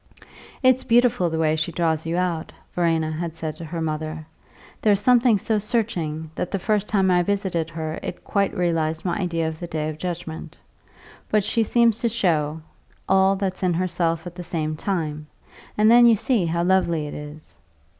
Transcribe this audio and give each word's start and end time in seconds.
"It's 0.63 0.83
beautiful, 0.83 1.29
the 1.29 1.37
way 1.37 1.55
she 1.55 1.71
draws 1.71 2.07
you 2.07 2.17
out," 2.17 2.51
Verena 2.73 3.11
had 3.11 3.35
said 3.35 3.53
to 3.57 3.65
her 3.65 3.79
mother; 3.81 4.25
"there's 4.81 4.99
something 4.99 5.37
so 5.37 5.59
searching 5.59 6.31
that 6.33 6.49
the 6.49 6.57
first 6.57 6.87
time 6.87 7.11
I 7.11 7.21
visited 7.21 7.69
her 7.69 7.99
it 8.01 8.23
quite 8.23 8.57
realised 8.57 9.05
my 9.05 9.15
idea 9.19 9.47
of 9.47 9.59
the 9.59 9.67
Day 9.67 9.89
of 9.89 9.99
Judgement. 9.99 10.57
But 11.29 11.43
she 11.43 11.61
seems 11.61 11.99
to 11.99 12.09
show 12.09 12.63
all 13.07 13.35
that's 13.35 13.61
in 13.61 13.75
herself 13.75 14.25
at 14.25 14.33
the 14.33 14.43
same 14.43 14.75
time, 14.75 15.27
and 15.77 15.91
then 15.91 16.07
you 16.07 16.15
see 16.15 16.47
how 16.47 16.63
lovely 16.63 17.05
it 17.05 17.13
is. 17.13 17.59